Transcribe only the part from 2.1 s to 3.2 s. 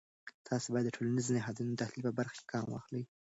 برخه کې ګام واخلی.